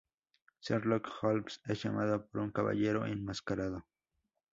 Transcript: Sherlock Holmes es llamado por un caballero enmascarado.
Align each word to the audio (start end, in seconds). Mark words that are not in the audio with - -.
Sherlock 0.61 1.09
Holmes 1.21 1.61
es 1.67 1.83
llamado 1.83 2.25
por 2.25 2.41
un 2.41 2.49
caballero 2.51 3.05
enmascarado. 3.05 3.85